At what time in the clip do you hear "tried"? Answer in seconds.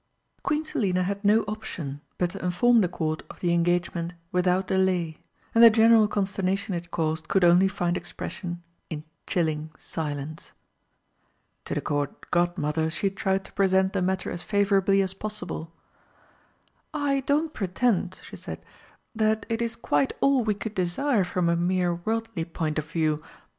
13.11-13.45